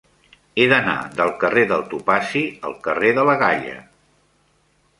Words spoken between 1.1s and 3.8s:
del carrer del Topazi al carrer de la Galla.